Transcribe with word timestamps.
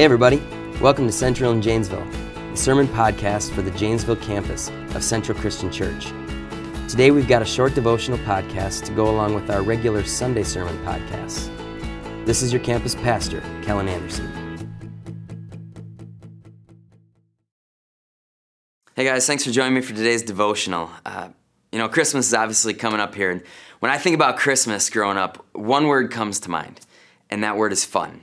Hey, 0.00 0.04
everybody. 0.04 0.38
Welcome 0.80 1.04
to 1.08 1.12
Central 1.12 1.52
in 1.52 1.60
Janesville, 1.60 2.06
the 2.52 2.56
sermon 2.56 2.88
podcast 2.88 3.50
for 3.50 3.60
the 3.60 3.70
Janesville 3.72 4.16
campus 4.16 4.70
of 4.94 5.04
Central 5.04 5.38
Christian 5.38 5.70
Church. 5.70 6.06
Today, 6.88 7.10
we've 7.10 7.28
got 7.28 7.42
a 7.42 7.44
short 7.44 7.74
devotional 7.74 8.16
podcast 8.20 8.86
to 8.86 8.92
go 8.92 9.10
along 9.10 9.34
with 9.34 9.50
our 9.50 9.60
regular 9.60 10.02
Sunday 10.02 10.42
sermon 10.42 10.74
podcasts. 10.86 11.54
This 12.24 12.40
is 12.40 12.50
your 12.50 12.62
campus 12.62 12.94
pastor, 12.94 13.42
Kellen 13.62 13.88
Anderson. 13.88 14.26
Hey, 18.96 19.04
guys, 19.04 19.26
thanks 19.26 19.44
for 19.44 19.50
joining 19.50 19.74
me 19.74 19.82
for 19.82 19.92
today's 19.92 20.22
devotional. 20.22 20.88
Uh, 21.04 21.28
you 21.72 21.78
know, 21.78 21.90
Christmas 21.90 22.28
is 22.28 22.32
obviously 22.32 22.72
coming 22.72 23.00
up 23.00 23.14
here, 23.14 23.30
and 23.30 23.42
when 23.80 23.92
I 23.92 23.98
think 23.98 24.14
about 24.14 24.38
Christmas 24.38 24.88
growing 24.88 25.18
up, 25.18 25.44
one 25.52 25.88
word 25.88 26.10
comes 26.10 26.40
to 26.40 26.50
mind, 26.50 26.80
and 27.28 27.44
that 27.44 27.58
word 27.58 27.70
is 27.70 27.84
fun. 27.84 28.22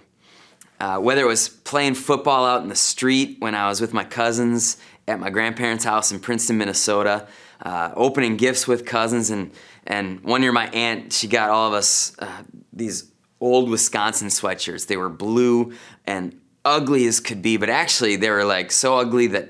Uh, 0.80 1.00
whether 1.00 1.22
it 1.22 1.28
was 1.28 1.50
playing 1.50 1.96
football 1.96 2.46
out 2.46 2.62
in 2.62 2.70
the 2.70 2.76
street 2.76 3.38
when 3.40 3.56
I 3.56 3.68
was 3.68 3.82
with 3.82 3.94
my 3.94 4.04
cousins 4.04 4.78
at 5.08 5.20
my 5.20 5.30
grandparents' 5.30 5.84
house 5.84 6.12
in 6.12 6.20
Princeton, 6.20 6.58
Minnesota, 6.58 7.28
uh, 7.62 7.92
opening 7.96 8.38
gifts 8.38 8.68
with 8.68 8.86
cousins, 8.86 9.30
and, 9.30 9.52
and 9.88 10.22
one 10.24 10.44
year 10.44 10.52
my 10.52 10.68
aunt, 10.70 11.12
she 11.14 11.28
got 11.28 11.50
all 11.50 11.68
of 11.68 11.74
us 11.74 12.16
uh, 12.20 12.44
these 12.74 13.12
old 13.40 13.70
Wisconsin 13.70 14.28
sweatshirts. 14.28 14.88
They 14.88 14.98
were 14.98 15.10
blue 15.10 15.74
and 16.06 16.40
ugly 16.64 17.08
as 17.08 17.20
could 17.20 17.42
be, 17.42 17.58
but 17.58 17.70
actually 17.70 18.16
they 18.16 18.30
were 18.30 18.44
like 18.44 18.72
so 18.72 18.98
ugly 18.98 19.28
that 19.28 19.50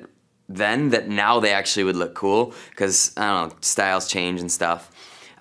then 0.49 0.89
that 0.91 1.09
now 1.09 1.39
they 1.39 1.51
actually 1.51 1.83
would 1.83 1.95
look 1.95 2.15
cool 2.15 2.53
because 2.69 3.11
I 3.17 3.27
don't 3.27 3.49
know, 3.49 3.57
styles 3.61 4.07
change 4.07 4.39
and 4.39 4.51
stuff. 4.51 4.91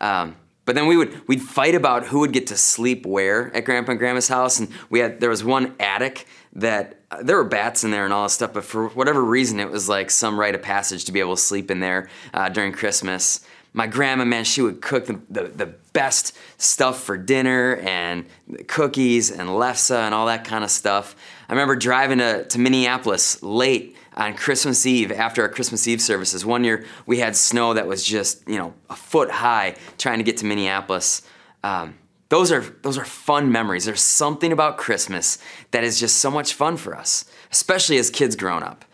Um, 0.00 0.36
but 0.66 0.74
then 0.74 0.86
we 0.86 0.96
would 0.98 1.26
we'd 1.26 1.40
fight 1.40 1.74
about 1.74 2.08
who 2.08 2.18
would 2.18 2.32
get 2.32 2.48
to 2.48 2.56
sleep 2.56 3.06
where 3.06 3.54
at 3.56 3.64
Grandpa 3.64 3.92
and 3.92 3.98
Grandma's 3.98 4.28
house, 4.28 4.58
and 4.58 4.68
we 4.90 4.98
had 4.98 5.20
there 5.20 5.30
was 5.30 5.42
one 5.42 5.74
attic 5.80 6.26
that 6.52 7.00
uh, 7.10 7.22
there 7.22 7.36
were 7.36 7.44
bats 7.44 7.84
in 7.84 7.90
there 7.90 8.04
and 8.04 8.12
all 8.12 8.24
this 8.24 8.34
stuff, 8.34 8.52
but 8.52 8.64
for 8.64 8.88
whatever 8.88 9.24
reason, 9.24 9.60
it 9.60 9.70
was 9.70 9.88
like 9.88 10.10
some 10.10 10.38
rite 10.38 10.54
of 10.54 10.62
passage 10.62 11.04
to 11.04 11.12
be 11.12 11.20
able 11.20 11.36
to 11.36 11.40
sleep 11.40 11.70
in 11.70 11.80
there 11.80 12.08
uh, 12.34 12.48
during 12.48 12.72
Christmas. 12.72 13.46
My 13.76 13.86
grandma, 13.86 14.24
man, 14.24 14.44
she 14.44 14.62
would 14.62 14.80
cook 14.80 15.04
the, 15.04 15.20
the, 15.28 15.42
the 15.48 15.66
best 15.92 16.34
stuff 16.56 17.02
for 17.02 17.18
dinner 17.18 17.76
and 17.76 18.24
cookies 18.68 19.30
and 19.30 19.50
lefse 19.50 19.94
and 19.94 20.14
all 20.14 20.26
that 20.26 20.46
kind 20.46 20.64
of 20.64 20.70
stuff. 20.70 21.14
I 21.46 21.52
remember 21.52 21.76
driving 21.76 22.16
to, 22.18 22.46
to 22.46 22.58
Minneapolis 22.58 23.42
late 23.42 23.94
on 24.14 24.34
Christmas 24.34 24.86
Eve 24.86 25.12
after 25.12 25.42
our 25.42 25.50
Christmas 25.50 25.86
Eve 25.86 26.00
services. 26.00 26.42
One 26.42 26.64
year 26.64 26.86
we 27.04 27.18
had 27.18 27.36
snow 27.36 27.74
that 27.74 27.86
was 27.86 28.02
just 28.02 28.48
you 28.48 28.56
know 28.56 28.72
a 28.88 28.96
foot 28.96 29.30
high 29.30 29.76
trying 29.98 30.18
to 30.18 30.24
get 30.24 30.38
to 30.38 30.46
Minneapolis. 30.46 31.20
Um, 31.62 31.98
those 32.30 32.50
are 32.50 32.62
those 32.80 32.96
are 32.96 33.04
fun 33.04 33.52
memories. 33.52 33.84
There's 33.84 34.00
something 34.00 34.52
about 34.52 34.78
Christmas 34.78 35.36
that 35.72 35.84
is 35.84 36.00
just 36.00 36.16
so 36.16 36.30
much 36.30 36.54
fun 36.54 36.78
for 36.78 36.96
us, 36.96 37.26
especially 37.52 37.98
as 37.98 38.08
kids 38.08 38.36
grown 38.36 38.62
up. 38.62 38.86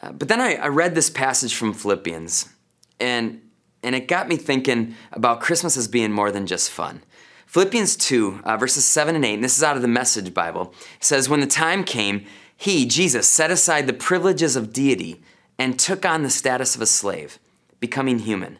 Uh, 0.00 0.12
but 0.12 0.28
then 0.28 0.40
I, 0.40 0.54
I 0.54 0.68
read 0.68 0.94
this 0.94 1.10
passage 1.10 1.56
from 1.56 1.74
Philippians, 1.74 2.48
and 3.00 3.40
and 3.82 3.94
it 3.94 4.08
got 4.08 4.28
me 4.28 4.36
thinking 4.36 4.94
about 5.12 5.40
Christmas 5.40 5.76
as 5.76 5.88
being 5.88 6.12
more 6.12 6.30
than 6.30 6.46
just 6.46 6.70
fun. 6.70 7.02
Philippians 7.46 7.96
2, 7.96 8.42
uh, 8.44 8.56
verses 8.56 8.84
7 8.84 9.16
and 9.16 9.24
8, 9.24 9.34
and 9.34 9.44
this 9.44 9.56
is 9.56 9.62
out 9.62 9.76
of 9.76 9.82
the 9.82 9.88
Message 9.88 10.32
Bible, 10.32 10.72
says, 11.00 11.28
When 11.28 11.40
the 11.40 11.46
time 11.46 11.82
came, 11.82 12.24
he, 12.56 12.86
Jesus, 12.86 13.26
set 13.26 13.50
aside 13.50 13.86
the 13.86 13.92
privileges 13.92 14.54
of 14.54 14.72
deity 14.72 15.20
and 15.58 15.78
took 15.78 16.04
on 16.04 16.22
the 16.22 16.30
status 16.30 16.74
of 16.74 16.80
a 16.80 16.86
slave, 16.86 17.38
becoming 17.80 18.20
human. 18.20 18.58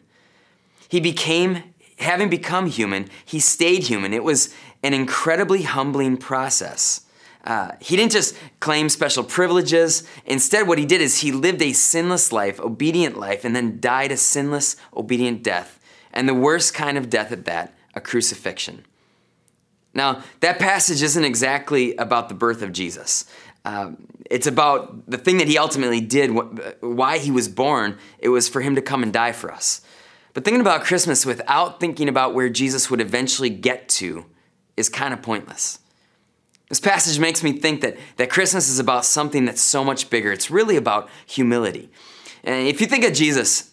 He 0.89 0.99
became, 0.99 1.63
having 1.99 2.29
become 2.29 2.65
human, 2.65 3.09
he 3.23 3.39
stayed 3.39 3.83
human. 3.83 4.13
It 4.13 4.23
was 4.23 4.53
an 4.83 4.93
incredibly 4.93 5.61
humbling 5.61 6.17
process. 6.17 7.01
Uh, 7.43 7.71
he 7.79 7.95
didn't 7.95 8.11
just 8.11 8.35
claim 8.59 8.87
special 8.87 9.23
privileges. 9.23 10.07
Instead, 10.25 10.67
what 10.67 10.77
he 10.77 10.85
did 10.85 11.01
is 11.01 11.19
he 11.19 11.31
lived 11.31 11.61
a 11.61 11.73
sinless 11.73 12.31
life, 12.31 12.59
obedient 12.59 13.17
life, 13.17 13.43
and 13.43 13.55
then 13.55 13.79
died 13.79 14.11
a 14.11 14.17
sinless, 14.17 14.75
obedient 14.95 15.43
death. 15.43 15.79
And 16.13 16.29
the 16.29 16.35
worst 16.35 16.73
kind 16.73 16.97
of 16.97 17.09
death 17.09 17.31
at 17.31 17.45
that, 17.45 17.73
a 17.95 18.01
crucifixion. 18.01 18.85
Now, 19.93 20.23
that 20.39 20.59
passage 20.59 21.01
isn't 21.01 21.25
exactly 21.25 21.95
about 21.95 22.29
the 22.29 22.35
birth 22.35 22.61
of 22.61 22.71
Jesus. 22.71 23.25
Um, 23.65 24.07
it's 24.29 24.47
about 24.47 25.09
the 25.09 25.17
thing 25.17 25.37
that 25.37 25.47
he 25.47 25.57
ultimately 25.57 26.01
did, 26.01 26.29
why 26.81 27.17
he 27.17 27.31
was 27.31 27.47
born. 27.47 27.97
It 28.19 28.29
was 28.29 28.47
for 28.47 28.61
him 28.61 28.75
to 28.75 28.81
come 28.81 29.03
and 29.03 29.11
die 29.11 29.33
for 29.33 29.51
us. 29.51 29.81
But 30.33 30.45
thinking 30.45 30.61
about 30.61 30.83
Christmas 30.83 31.25
without 31.25 31.79
thinking 31.79 32.07
about 32.07 32.33
where 32.33 32.49
Jesus 32.49 32.89
would 32.89 33.01
eventually 33.01 33.49
get 33.49 33.89
to 33.89 34.25
is 34.77 34.87
kind 34.87 35.13
of 35.13 35.21
pointless. 35.21 35.79
This 36.71 36.79
passage 36.79 37.19
makes 37.19 37.43
me 37.43 37.51
think 37.51 37.81
that, 37.81 37.97
that 38.15 38.29
Christmas 38.29 38.69
is 38.69 38.79
about 38.79 39.03
something 39.03 39.43
that's 39.43 39.59
so 39.61 39.83
much 39.83 40.09
bigger. 40.09 40.31
It's 40.31 40.49
really 40.49 40.77
about 40.77 41.09
humility. 41.25 41.89
And 42.45 42.65
if 42.65 42.79
you 42.79 42.87
think 42.87 43.03
of 43.03 43.11
Jesus, 43.11 43.71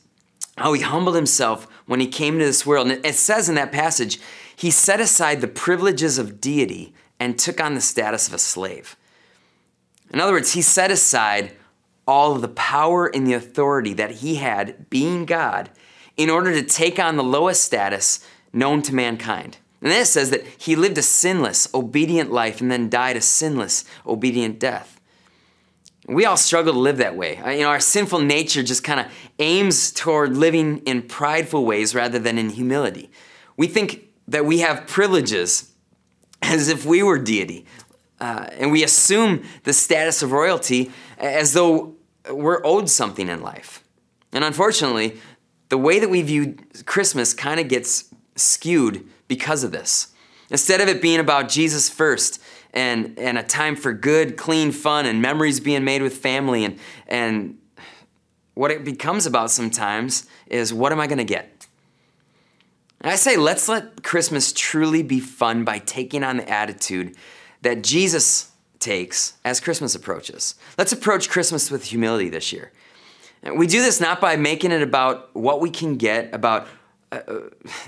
how 0.57 0.73
he 0.73 0.83
humbled 0.83 1.15
himself 1.15 1.69
when 1.87 2.01
he 2.01 2.09
came 2.09 2.41
to 2.41 2.45
this 2.45 2.67
world, 2.67 2.91
and 2.91 3.07
it 3.07 3.15
says 3.15 3.49
in 3.49 3.55
that 3.55 3.71
passage, 3.71 4.19
he 4.57 4.73
set 4.73 4.99
aside 4.99 5.41
the 5.41 5.47
privileges 5.47 6.19
of 6.19 6.41
deity 6.41 6.93
and 7.21 7.39
took 7.39 7.61
on 7.61 7.77
the 7.77 7.81
status 7.81 8.27
of 8.27 8.35
a 8.35 8.39
slave. 8.39 8.97
In 10.13 10.19
other 10.19 10.33
words, 10.33 10.55
he 10.55 10.61
set 10.61 10.91
aside 10.91 11.53
all 12.05 12.35
of 12.35 12.43
the 12.43 12.49
power 12.49 13.07
and 13.07 13.25
the 13.25 13.35
authority 13.35 13.95
that 13.95 14.11
he 14.11 14.35
had, 14.35 14.91
being 14.91 15.25
God, 15.25 15.71
in 16.17 16.31
order 16.31 16.53
to 16.53 16.65
take 16.65 16.99
on 16.99 17.17
the 17.17 17.23
lowest 17.23 17.63
status 17.63 18.27
known 18.53 18.83
to 18.83 18.93
mankind. 18.93 19.59
And 19.81 19.93
then 19.93 20.03
it 20.03 20.07
says 20.07 20.31
that 20.31 20.45
he 20.59 20.75
lived 20.75 20.99
a 20.99 21.03
sinless, 21.03 21.73
obedient 21.73 22.33
life 22.33 22.61
and 22.61 22.71
then 22.71 22.91
died 22.91 23.17
a 23.17 23.21
sinless, 23.21 23.85
obedient 24.07 24.59
death. 24.59 25.01
We 26.07 26.25
all 26.25 26.37
struggle 26.37 26.73
to 26.73 26.79
live 26.79 26.97
that 26.97 27.17
way. 27.17 27.37
Uh, 27.37 27.51
you 27.51 27.63
know, 27.63 27.69
our 27.69 27.81
sinful 27.81 28.21
nature 28.21 28.63
just 28.63 28.83
kind 28.83 28.99
of 28.99 29.07
aims 29.39 29.93
toward 29.93 30.37
living 30.37 30.79
in 30.79 31.03
prideful 31.03 31.65
ways 31.65 31.95
rather 31.95 32.19
than 32.19 32.39
in 32.39 32.51
humility. 32.51 33.11
We 33.57 33.67
think 33.67 34.09
that 34.27 34.45
we 34.45 34.61
have 34.61 34.87
privileges 34.87 35.71
as 36.43 36.69
if 36.69 36.85
we 36.85 37.03
were 37.03 37.19
deity, 37.19 37.67
uh, 38.21 38.49
and 38.53 38.73
we 38.73 38.83
assume 38.83 39.45
the 39.65 39.73
status 39.73 40.23
of 40.23 40.33
royalty 40.33 40.91
as 41.19 41.53
though 41.53 41.95
we're 42.31 42.65
owed 42.65 42.89
something 42.89 43.29
in 43.29 43.43
life. 43.43 43.85
And 44.33 44.45
unfortunately, 44.45 45.19
the 45.69 45.79
way 45.79 45.99
that 45.99 46.09
we 46.09 46.23
view 46.23 46.57
Christmas 46.87 47.35
kind 47.35 47.61
of 47.61 47.69
gets 47.69 48.08
skewed 48.39 49.07
because 49.29 49.65
of 49.65 49.73
this. 49.73 50.09
Instead 50.51 50.81
of 50.81 50.89
it 50.89 51.03
being 51.03 51.21
about 51.21 51.49
Jesus 51.49 51.91
first 51.91 52.41
and, 52.73 53.19
and 53.19 53.37
a 53.37 53.43
time 53.43 53.77
for 53.77 53.93
good, 53.93 54.37
clean 54.37 54.73
fun 54.73 55.07
and 55.07 55.21
memories 55.21 55.61
being 55.61 55.85
made 55.85 56.03
with 56.03 56.17
family, 56.17 56.65
and, 56.65 56.79
and 57.07 57.59
what 58.55 58.71
it 58.71 58.85
becomes 58.85 59.27
about 59.27 59.51
sometimes 59.51 60.27
is 60.47 60.73
what 60.73 60.93
am 60.93 61.01
I 61.01 61.07
going 61.07 61.19
to 61.19 61.25
get? 61.25 61.67
I 63.01 63.17
say, 63.17 63.37
let's 63.37 63.69
let 63.69 64.03
Christmas 64.03 64.53
truly 64.53 65.03
be 65.03 65.21
fun 65.21 65.65
by 65.65 65.79
taking 65.79 66.25
on 66.25 66.39
the 66.39 66.49
attitude 66.49 67.15
that 67.63 67.83
Jesus 67.83 68.51
takes 68.81 69.35
as 69.45 69.61
Christmas 69.61 69.95
approaches. 69.95 70.57
Let's 70.77 70.93
approach 70.93 71.29
Christmas 71.29 71.71
with 71.71 71.85
humility 71.85 72.29
this 72.29 72.53
year. 72.53 72.73
We 73.55 73.67
do 73.67 73.81
this 73.81 74.01
not 74.01 74.21
by 74.21 74.37
making 74.37 74.73
it 74.73 74.83
about 74.83 75.35
what 75.35 75.61
we 75.61 75.71
can 75.71 75.97
get, 75.97 76.35
about 76.35 76.67
uh, 77.11 77.21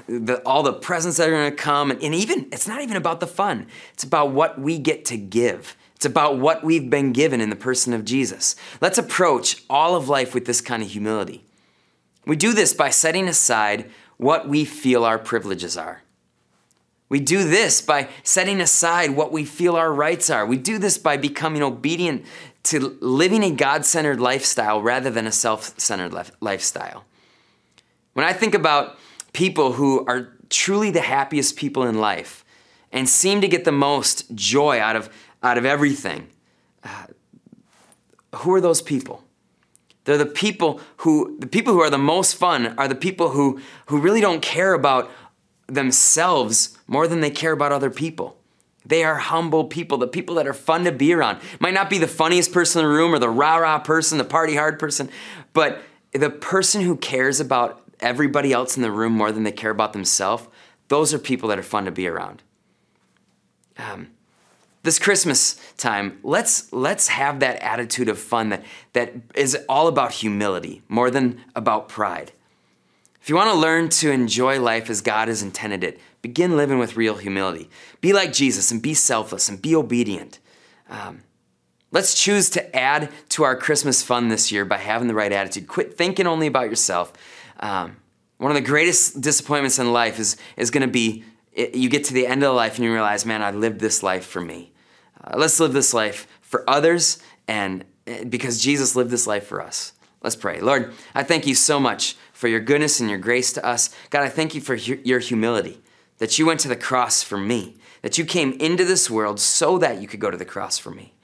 the, 0.09 0.41
all 0.47 0.63
the 0.63 0.73
presents 0.73 1.19
that 1.19 1.29
are 1.29 1.33
going 1.33 1.51
to 1.51 1.57
come, 1.57 1.91
and, 1.91 2.03
and 2.03 2.15
even 2.15 2.49
it's 2.53 2.67
not 2.67 2.83
even 2.83 2.97
about 2.97 3.21
the 3.21 3.27
fun. 3.27 3.67
It's 3.93 4.05
about 4.05 4.31
what 4.31 4.61
we 4.61 4.79
get 4.79 5.05
to 5.07 5.17
give. 5.17 5.77
It's 5.97 6.07
about 6.07 6.39
what 6.39 6.65
we've 6.65 6.89
been 6.89 7.13
given 7.13 7.43
in 7.43 7.51
the 7.51 7.57
person 7.57 7.93
of 7.93 8.07
Jesus. 8.07 8.57
Let's 8.81 8.97
approach 8.97 9.63
all 9.69 9.95
of 9.95 10.09
life 10.09 10.33
with 10.33 10.47
this 10.47 10.63
kind 10.63 10.83
of 10.83 10.89
humility. 10.89 11.45
We 12.25 12.37
do 12.37 12.55
this 12.55 12.73
by 12.73 12.89
setting 12.89 13.29
aside 13.29 13.91
what 14.17 14.49
we 14.49 14.65
feel 14.65 15.05
our 15.05 15.19
privileges 15.19 15.77
are. 15.77 16.03
We 17.11 17.21
do 17.21 17.45
this 17.45 17.83
by 17.83 18.09
setting 18.23 18.61
aside 18.61 19.11
what 19.11 19.33
we 19.33 19.45
feel 19.45 19.77
our 19.77 19.93
rights 19.93 20.31
are. 20.31 20.47
We 20.47 20.57
do 20.57 20.79
this 20.79 20.97
by 20.97 21.17
becoming 21.17 21.63
obedient 21.63 22.25
to 22.63 22.97
living 23.01 23.43
a 23.43 23.51
God 23.51 23.85
centered 23.85 24.21
lifestyle 24.21 24.81
rather 24.81 25.11
than 25.11 25.27
a 25.27 25.33
self 25.33 25.79
centered 25.79 26.15
lifestyle. 26.41 27.05
When 28.13 28.25
I 28.25 28.33
think 28.33 28.55
about 28.55 28.99
people 29.33 29.73
who 29.73 30.05
are 30.07 30.37
truly 30.49 30.91
the 30.91 31.01
happiest 31.01 31.57
people 31.57 31.85
in 31.85 31.99
life 32.01 32.45
and 32.93 33.09
seem 33.09 33.41
to 33.41 33.49
get 33.49 33.65
the 33.65 33.73
most 33.73 34.35
joy 34.35 34.81
out 34.81 34.97
of, 34.97 35.09
out 35.43 35.59
of 35.59 35.65
everything, 35.65 36.29
uh, 36.85 37.07
who 38.37 38.53
are 38.55 38.61
those 38.61 38.83
people? 38.83 39.25
They're 40.05 40.19
the 40.19 40.27
people 40.27 40.81
who 40.99 41.37
the 41.39 41.47
people 41.47 41.73
who 41.73 41.81
are 41.81 41.91
the 41.91 41.99
most 41.99 42.35
fun 42.35 42.75
are 42.79 42.89
the 42.89 42.95
people 42.95 43.31
who 43.31 43.61
who 43.87 44.01
really 44.01 44.21
don't 44.21 44.41
care 44.41 44.73
about 44.73 45.11
themselves 45.67 46.77
more 46.87 47.07
than 47.07 47.21
they 47.21 47.31
care 47.31 47.53
about 47.53 47.71
other 47.71 47.91
people. 47.91 48.37
They 48.85 49.05
are 49.05 49.17
humble 49.17 49.65
people, 49.65 49.99
the 49.99 50.09
people 50.09 50.35
that 50.37 50.47
are 50.47 50.55
fun 50.55 50.85
to 50.85 50.93
be 50.93 51.13
around. 51.13 51.39
Might 51.61 51.75
not 51.75 51.91
be 51.91 51.99
the 51.99 52.09
funniest 52.09 52.53
person 52.53 52.81
in 52.81 52.89
the 52.89 52.95
room 52.95 53.15
or 53.15 53.19
the 53.19 53.29
rah 53.29 53.57
rah 53.57 53.79
person, 53.79 54.19
the 54.19 54.25
party 54.25 54.57
hard 54.57 54.79
person, 54.79 55.11
but 55.53 55.83
the 56.13 56.31
person 56.31 56.81
who 56.81 56.97
cares 56.97 57.39
about 57.39 57.83
everybody 58.03 58.53
else 58.53 58.77
in 58.77 58.83
the 58.83 58.91
room 58.91 59.13
more 59.13 59.33
than 59.33 59.43
they 59.43 59.53
care 59.53 59.71
about 59.71 59.93
themselves, 59.93 60.47
those 60.89 61.15
are 61.15 61.19
people 61.19 61.49
that 61.49 61.59
are 61.59 61.63
fun 61.63 61.85
to 61.85 61.91
be 61.91 62.07
around. 62.07 62.43
Um, 63.79 64.09
this 64.83 64.99
Christmas 64.99 65.61
time, 65.77 66.19
let's 66.23 66.73
let's 66.73 67.09
have 67.09 67.41
that 67.41 67.63
attitude 67.63 68.09
of 68.09 68.19
fun 68.19 68.49
that 68.49 68.65
that 68.95 69.13
is 69.35 69.57
all 69.69 69.89
about 69.89 70.13
humility 70.13 70.83
more 70.89 71.11
than 71.11 71.41
about 71.55 71.89
pride. 71.89 72.33
If 73.21 73.29
you 73.29 73.37
want 73.37 73.51
to 73.51 73.59
learn 73.59 73.91
to 73.91 74.11
enjoy 74.11 74.61
life 74.61 74.89
as 74.89 75.03
God 75.03 75.29
has 75.29 75.43
intended 75.43 75.85
it, 75.85 76.01
begin 76.23 76.57
living 76.57 76.79
with 76.79 76.97
real 76.97 77.17
humility. 77.17 77.69
Be 78.01 78.15
like 78.15 78.33
Jesus 78.33 78.71
and 78.71 78.81
be 78.81 78.95
selfless 78.95 79.49
and 79.49 79.61
be 79.61 79.77
obedient. 79.77 80.39
Um, 80.89 81.23
let's 81.91 82.15
choose 82.15 82.49
to 82.51 82.75
add 82.77 83.11
to 83.31 83.45
our 83.45 83.57
Christmas 83.57 84.03
fun 84.03 84.29
this 84.29 84.51
year 84.51 84.65
by 84.65 84.79
having 84.79 85.09
the 85.09 85.15
right 85.15 85.33
attitude. 85.33 85.69
Quit 85.69 85.99
thinking 85.99 86.27
only 86.27 86.47
about 86.47 86.71
yourself. 86.71 87.13
Um, 87.61 87.97
one 88.39 88.51
of 88.51 88.57
the 88.57 88.67
greatest 88.67 89.21
disappointments 89.21 89.79
in 89.79 89.93
life 89.93 90.19
is 90.19 90.37
is 90.57 90.71
going 90.71 90.83
to 90.83 90.89
be 90.89 91.25
it, 91.53 91.75
you 91.75 91.89
get 91.89 92.05
to 92.05 92.15
the 92.15 92.27
end 92.27 92.43
of 92.43 92.55
life 92.55 92.77
and 92.77 92.85
you 92.85 92.93
realize, 92.93 93.27
man, 93.27 93.43
I 93.43 93.51
lived 93.51 93.81
this 93.81 94.03
life 94.03 94.25
for 94.25 94.41
me. 94.41 94.73
Uh, 95.23 95.35
let's 95.37 95.61
live 95.61 95.73
this 95.73 95.93
life 95.93 96.27
for 96.41 96.69
others 96.69 97.19
and 97.47 97.85
eh, 98.07 98.25
because 98.25 98.63
Jesus 98.63 98.97
lived 98.97 99.11
this 99.11 99.27
life 99.27 99.47
for 99.47 99.61
us. 99.61 99.93
Let's 100.23 100.37
pray. 100.37 100.61
Lord, 100.61 100.93
I 101.15 101.23
thank 101.23 101.47
you 101.47 101.55
so 101.55 101.81
much 101.81 102.17
for 102.33 102.49
your 102.49 102.61
goodness 102.61 103.01
and 103.01 103.09
your 103.09 103.19
grace 103.19 103.53
to 103.55 103.67
us. 103.67 103.91
God, 104.11 104.23
I 104.23 104.29
thank 104.29 104.55
you 104.55 104.61
for 104.61 104.75
your 104.75 105.19
humility, 105.19 105.81
that 106.19 106.39
you 106.39 106.47
went 106.47 106.61
to 106.61 106.69
the 106.69 106.77
cross 106.77 107.23
for 107.23 107.39
me, 107.39 107.77
that 108.03 108.19
you 108.19 108.25
came 108.25 108.53
into 108.53 108.85
this 108.85 109.11
world 109.11 109.41
so 109.41 109.79
that 109.79 110.01
you 110.01 110.09
could 110.09 110.21
go 110.21 110.31
to 110.31 110.37
the 110.37 110.45
cross 110.45 110.79
for 110.79 110.91
me. 110.91 111.15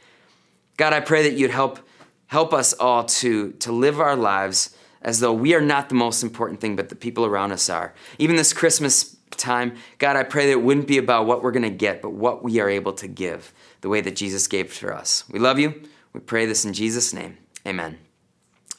God, 0.76 0.92
I 0.92 1.00
pray 1.00 1.22
that 1.22 1.38
you'd 1.38 1.50
help 1.50 1.80
help 2.28 2.52
us 2.52 2.72
all 2.74 3.04
to, 3.04 3.52
to 3.52 3.70
live 3.70 4.00
our 4.00 4.16
lives 4.16 4.76
as 5.06 5.20
though 5.20 5.32
we 5.32 5.54
are 5.54 5.60
not 5.62 5.88
the 5.88 5.94
most 5.94 6.22
important 6.22 6.60
thing, 6.60 6.76
but 6.76 6.90
the 6.90 6.96
people 6.96 7.24
around 7.24 7.52
us 7.52 7.70
are. 7.70 7.94
Even 8.18 8.36
this 8.36 8.52
Christmas 8.52 9.16
time. 9.30 9.76
God, 9.98 10.16
I 10.16 10.24
pray 10.24 10.46
that 10.46 10.52
it 10.52 10.62
wouldn't 10.62 10.88
be 10.88 10.98
about 10.98 11.26
what 11.26 11.42
we're 11.42 11.52
going 11.52 11.62
to 11.62 11.70
get, 11.70 12.02
but 12.02 12.10
what 12.10 12.42
we 12.42 12.60
are 12.60 12.68
able 12.68 12.92
to 12.94 13.08
give 13.08 13.54
the 13.80 13.88
way 13.88 14.00
that 14.00 14.16
Jesus 14.16 14.46
gave 14.46 14.72
for 14.72 14.92
us. 14.92 15.24
We 15.30 15.38
love 15.38 15.58
you. 15.58 15.82
We 16.12 16.20
pray 16.20 16.46
this 16.46 16.64
in 16.64 16.72
Jesus' 16.72 17.12
name. 17.12 17.38
Amen. 17.66 17.98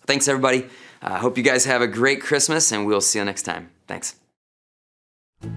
Thanks, 0.06 0.28
everybody. 0.28 0.68
I 1.02 1.16
uh, 1.16 1.20
hope 1.20 1.38
you 1.38 1.44
guys 1.44 1.66
have 1.66 1.82
a 1.82 1.88
great 1.88 2.22
Christmas, 2.22 2.72
and 2.72 2.86
we'll 2.86 3.02
see 3.02 3.20
you 3.20 3.26
next 3.26 3.44
time. 3.44 3.70
Thanks. 3.88 4.16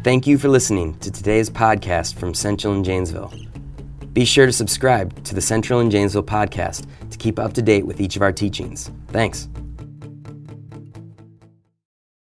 Thank 0.05 0.27
you 0.27 0.39
for 0.39 0.49
listening 0.49 0.99
to 0.99 1.11
today's 1.11 1.49
podcast 1.49 2.15
from 2.15 2.35
Central 2.35 2.75
in 2.75 2.85
Janesville. 2.85 3.33
Be 4.13 4.25
sure 4.25 4.45
to 4.45 4.53
subscribe 4.53 5.25
to 5.25 5.35
the 5.35 5.41
Central 5.41 5.81
in 5.81 5.91
Janesville 5.91 6.25
podcast 6.25 6.87
to 7.11 7.17
keep 7.17 7.39
up 7.39 7.55
to 7.55 7.63
date 7.63 7.87
with 7.87 8.01
each 8.01 8.17
of 8.17 8.23
our 8.23 8.33
teachings. 8.33 8.91
Thanks. 9.09 9.49